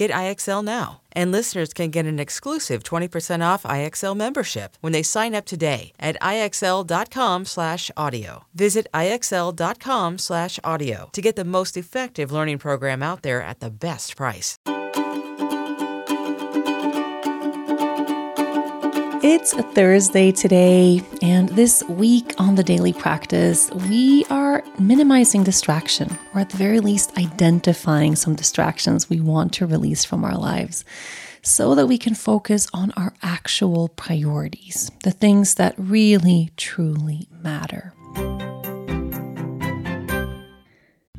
[0.00, 1.02] Get IXL now.
[1.12, 5.92] And listeners can get an exclusive 20% off IXL membership when they sign up today
[6.00, 8.44] at IXL.com/audio.
[8.54, 14.56] Visit IXL.com/audio to get the most effective learning program out there at the best price.
[19.22, 26.18] It's a Thursday today, and this week on the daily practice, we are minimizing distraction,
[26.34, 30.84] or at the very least, identifying some distractions we want to release from our lives
[31.42, 37.92] so that we can focus on our actual priorities, the things that really, truly matter.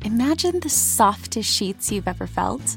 [0.04, 2.76] Imagine the softest sheets you've ever felt.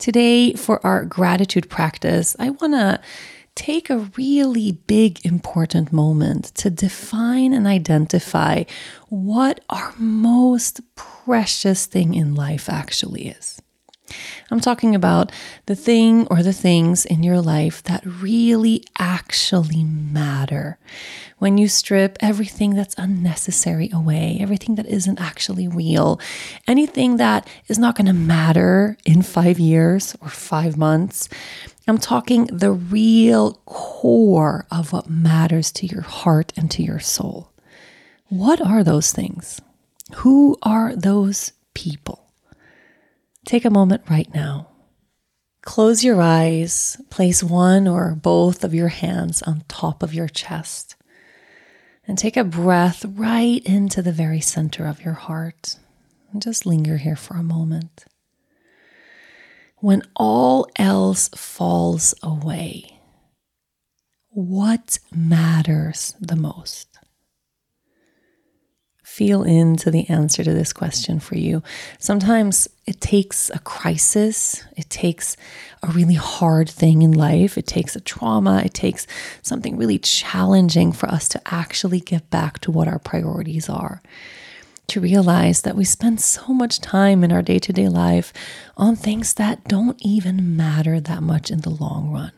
[0.00, 3.02] Today, for our gratitude practice, I want to
[3.54, 8.64] take a really big, important moment to define and identify
[9.10, 13.60] what our most precious thing in life actually is.
[14.50, 15.32] I'm talking about
[15.66, 20.78] the thing or the things in your life that really actually matter.
[21.38, 26.20] When you strip everything that's unnecessary away, everything that isn't actually real,
[26.66, 31.28] anything that is not going to matter in five years or five months.
[31.88, 37.52] I'm talking the real core of what matters to your heart and to your soul.
[38.28, 39.60] What are those things?
[40.16, 42.29] Who are those people?
[43.46, 44.68] Take a moment right now.
[45.62, 50.96] Close your eyes, place one or both of your hands on top of your chest,
[52.06, 55.76] and take a breath right into the very center of your heart.
[56.32, 58.04] And just linger here for a moment.
[59.78, 63.00] When all else falls away,
[64.28, 66.99] what matters the most?
[69.10, 71.60] Feel into the answer to this question for you.
[71.98, 75.36] Sometimes it takes a crisis, it takes
[75.82, 79.08] a really hard thing in life, it takes a trauma, it takes
[79.42, 84.00] something really challenging for us to actually get back to what our priorities are.
[84.86, 88.32] To realize that we spend so much time in our day to day life
[88.76, 92.32] on things that don't even matter that much in the long run.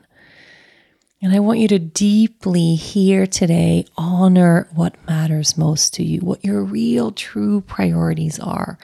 [1.23, 6.45] And I want you to deeply here today honor what matters most to you, what
[6.45, 8.77] your real true priorities are.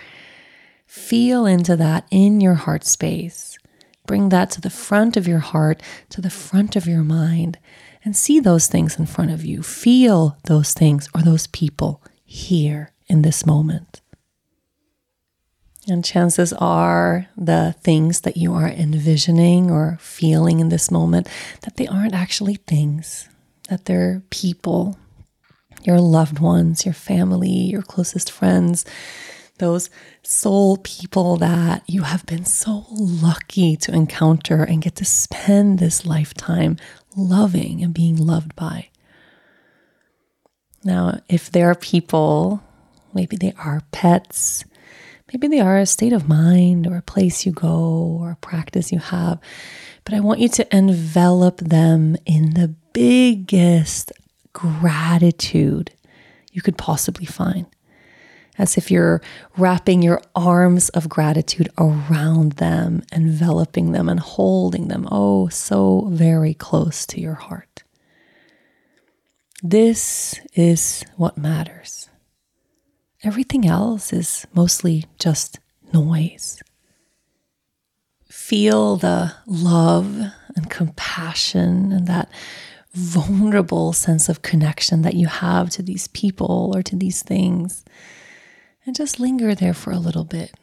[0.87, 3.59] Feel into that in your heart space.
[4.06, 7.59] Bring that to the front of your heart, to the front of your mind,
[8.04, 9.60] and see those things in front of you.
[9.60, 14.00] Feel those things or those people here in this moment.
[15.88, 21.28] And chances are the things that you are envisioning or feeling in this moment
[21.62, 23.28] that they aren't actually things,
[23.71, 24.98] that they're people,
[25.84, 28.84] your loved ones, your family, your closest friends,
[29.59, 29.88] those
[30.22, 36.04] soul people that you have been so lucky to encounter and get to spend this
[36.04, 36.77] lifetime
[37.16, 38.89] loving and being loved by.
[40.84, 42.63] Now, if there are people,
[43.15, 44.65] maybe they are pets,
[45.33, 48.91] Maybe they are a state of mind or a place you go or a practice
[48.91, 49.39] you have,
[50.04, 54.10] but I want you to envelop them in the biggest
[54.53, 55.92] gratitude
[56.53, 57.66] you could possibly find.
[58.57, 59.21] As if you're
[59.57, 66.54] wrapping your arms of gratitude around them, enveloping them, and holding them oh so very
[66.54, 67.84] close to your heart.
[69.63, 72.09] This is what matters.
[73.24, 75.59] Everything else is mostly just
[75.92, 76.62] noise.
[78.30, 80.16] feel the love
[80.56, 82.30] and compassion and that
[82.92, 87.84] vulnerable sense of connection that you have to these people or to these things.
[88.86, 90.54] And just linger there for a little bit.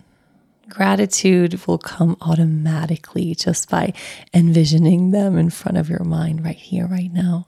[0.67, 3.93] Gratitude will come automatically just by
[4.33, 7.47] envisioning them in front of your mind right here, right now.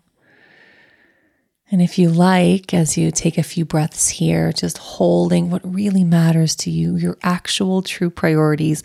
[1.69, 6.06] And if you like, as you take a few breaths here, just holding what really
[6.06, 8.84] matters to you, your actual true priorities,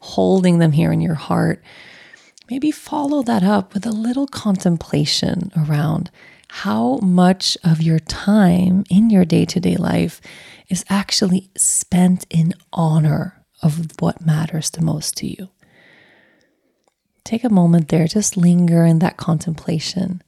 [0.00, 1.62] holding them here in your heart,
[2.50, 6.10] maybe follow that up with a little contemplation around
[6.48, 10.20] how much of your time in your day to day life
[10.68, 15.50] is actually spent in honor of what matters the most to you.
[17.24, 20.22] Take a moment there, just linger in that contemplation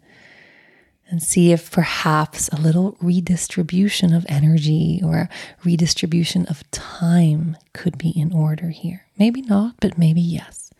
[1.09, 5.29] and see if perhaps a little redistribution of energy or
[5.65, 9.07] redistribution of time could be in order here.
[9.19, 10.71] Maybe not, but maybe yes.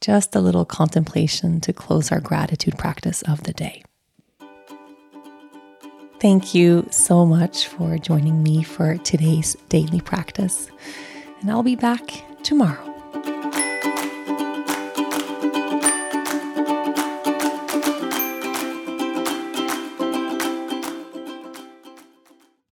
[0.00, 3.82] Just a little contemplation to close our gratitude practice of the day.
[6.20, 10.70] Thank you so much for joining me for today's daily practice,
[11.40, 12.95] and I'll be back tomorrow.